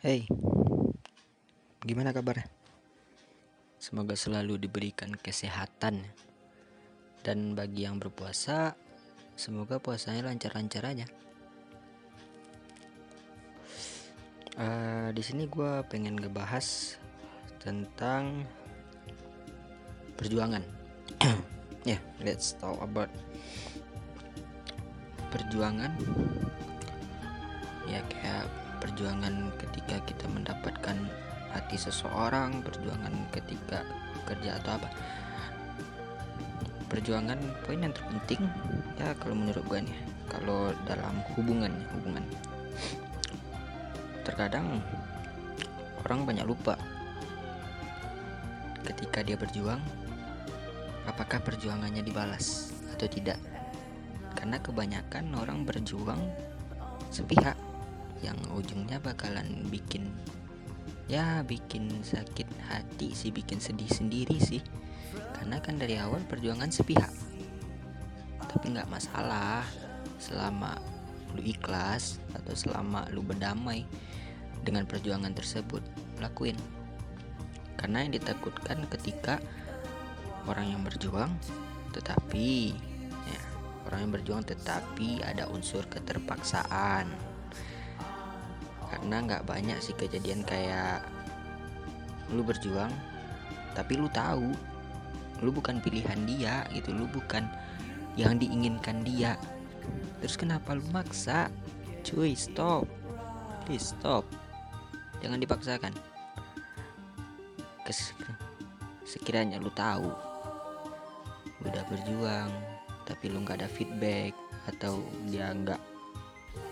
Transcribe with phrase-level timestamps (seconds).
[0.00, 0.24] Hey,
[1.84, 2.48] gimana kabar?
[3.76, 6.00] Semoga selalu diberikan kesehatan.
[7.20, 8.80] Dan bagi yang berpuasa,
[9.36, 11.04] semoga puasanya lancar-lancar aja.
[14.56, 16.96] Uh, di sini gue pengen ngebahas
[17.60, 18.48] tentang
[20.16, 20.64] perjuangan.
[21.84, 23.12] ya, yeah, let's talk about
[25.28, 25.92] perjuangan.
[27.84, 28.48] Ya kayak
[28.80, 30.96] perjuangan ketika kita mendapatkan
[31.52, 33.84] hati seseorang perjuangan ketika
[34.24, 34.88] kerja atau apa.
[36.90, 38.42] Perjuangan poin yang terpenting
[38.98, 42.24] ya kalau menurut gue nih kalau dalam hubungan hubungan.
[44.26, 44.82] Terkadang
[46.02, 46.74] orang banyak lupa
[48.82, 49.78] ketika dia berjuang
[51.06, 53.38] apakah perjuangannya dibalas atau tidak.
[54.34, 56.22] Karena kebanyakan orang berjuang
[57.12, 57.58] sepihak
[58.20, 60.12] yang ujungnya bakalan bikin
[61.10, 64.62] ya bikin sakit hati sih bikin sedih sendiri sih.
[65.34, 67.10] Karena kan dari awal perjuangan sepihak.
[68.46, 69.66] Tapi nggak masalah
[70.20, 70.78] selama
[71.34, 73.86] lu ikhlas atau selama lu berdamai
[74.62, 75.82] dengan perjuangan tersebut
[76.22, 76.58] lakuin.
[77.74, 79.40] Karena yang ditakutkan ketika
[80.46, 81.32] orang yang berjuang
[81.90, 82.74] tetapi
[83.26, 83.40] ya
[83.90, 87.29] orang yang berjuang tetapi ada unsur keterpaksaan
[89.00, 91.00] karena nggak banyak sih kejadian kayak
[92.30, 92.92] lu berjuang
[93.72, 94.52] tapi lu tahu
[95.40, 97.48] lu bukan pilihan dia gitu lu bukan
[98.18, 99.40] yang diinginkan dia.
[100.20, 101.48] Terus kenapa lu maksa?
[102.04, 102.84] Cuy stop.
[103.64, 104.28] Please stop.
[105.24, 105.92] Jangan dipaksakan.
[107.84, 108.12] Kes
[109.08, 110.06] sekiranya lu tahu
[111.66, 112.48] udah berjuang
[113.04, 114.32] tapi lu nggak ada feedback
[114.70, 115.82] atau dia nggak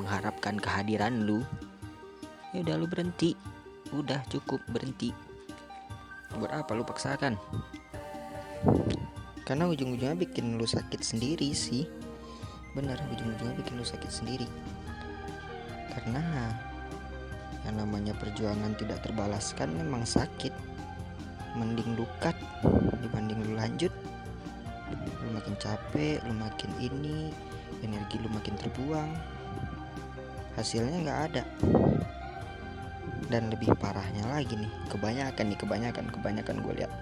[0.00, 1.44] mengharapkan kehadiran lu
[2.52, 3.32] ya udah lu berhenti.
[3.92, 5.12] Udah cukup berhenti.
[6.36, 7.36] Buat apa lu paksakan?
[9.44, 11.88] Karena ujung-ujungnya bikin lu sakit sendiri sih.
[12.72, 14.48] Bener ujung-ujungnya bikin lu sakit sendiri.
[15.92, 16.52] Karena
[17.68, 20.52] yang namanya perjuangan tidak terbalaskan memang sakit.
[21.56, 22.36] Mending lukat
[23.04, 23.92] dibanding lu lanjut.
[25.24, 27.28] Lu makin capek lu makin ini
[27.84, 29.10] energi lu makin terbuang.
[30.56, 31.42] Hasilnya nggak ada
[33.32, 36.92] dan lebih parahnya lagi nih kebanyakan nih kebanyakan kebanyakan gue lihat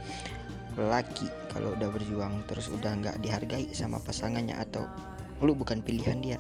[0.78, 4.86] laki kalau udah berjuang terus udah nggak dihargai sama pasangannya atau
[5.42, 6.38] lu bukan pilihan dia.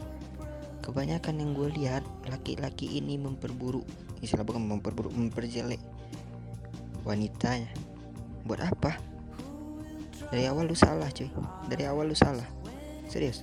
[0.80, 3.84] Kebanyakan yang gue lihat laki-laki ini memperburuk
[4.20, 5.80] istilah bukan memperburuk memperjelek
[7.04, 7.68] wanitanya.
[8.46, 8.96] Buat apa?
[10.30, 11.28] Dari awal lu salah cuy.
[11.68, 12.46] Dari awal lu salah.
[13.10, 13.42] Serius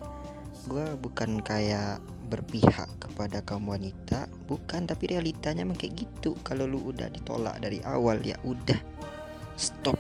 [0.67, 6.35] gue bukan kayak berpihak kepada kaum wanita bukan tapi realitanya emang kayak gitu.
[6.43, 8.75] Kalau lu udah ditolak dari awal ya udah
[9.55, 9.95] stop.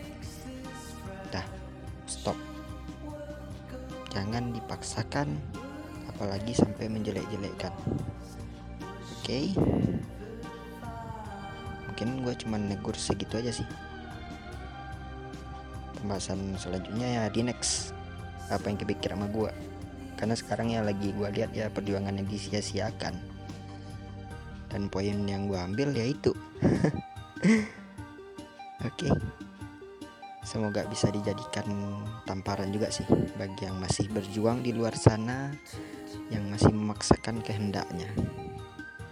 [1.31, 1.47] Dah
[2.03, 2.35] stop.
[4.11, 5.39] Jangan dipaksakan
[6.11, 7.71] apalagi sampai menjelek-jelekkan.
[9.17, 9.23] Oke?
[9.23, 9.45] Okay?
[11.97, 13.65] mungkin gue cuman negur segitu aja sih.
[15.97, 17.95] Pembahasan selanjutnya ya di next.
[18.53, 19.76] Apa yang kepikir sama gue
[20.17, 23.13] karena sekarang ya lagi gue lihat ya perjuangan yang disia-siakan.
[24.67, 26.33] Dan poin yang gue ambil yaitu
[28.83, 28.97] oke.
[28.97, 29.13] Okay.
[30.43, 31.67] semoga bisa dijadikan
[32.23, 33.03] tamparan juga sih
[33.35, 35.51] bagi yang masih berjuang di luar sana
[36.31, 38.11] yang masih memaksakan kehendaknya.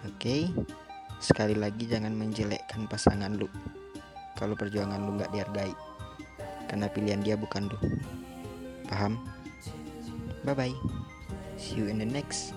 [0.03, 0.19] Oke.
[0.19, 0.41] Okay?
[1.25, 3.47] sekali lagi jangan menjelekkan pasangan lu.
[4.35, 5.73] Kalau perjuangan lu nggak dihargai.
[6.67, 7.77] Karena pilihan dia bukan lu.
[8.85, 9.17] Paham
[10.45, 10.73] Bye bye.
[11.57, 12.53] See you in the next.